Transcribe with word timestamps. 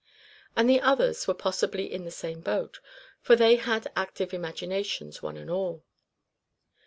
And 0.55 0.67
the 0.67 0.81
others 0.81 1.27
were 1.27 1.35
possibly 1.35 1.93
in 1.93 2.05
the 2.05 2.09
same 2.09 2.39
boat, 2.41 2.79
for 3.21 3.35
they 3.35 3.57
had 3.57 3.91
active 3.95 4.33
imaginations, 4.33 5.21
one 5.21 5.37
and 5.37 5.51
all. 5.51 5.83